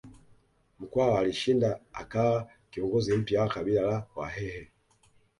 Mkwawa 0.79 1.19
alishinda 1.19 1.79
akawa 1.93 2.49
kiongozi 2.71 3.17
mpya 3.17 3.41
wa 3.41 3.49
kabila 3.49 3.81
la 3.81 4.05
Wahehe 4.15 4.67